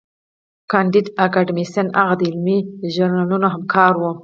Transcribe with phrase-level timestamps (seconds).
[0.71, 2.57] کانديد اکاډميسن هغه د علمي
[2.93, 4.03] ژورنالونو همکار و.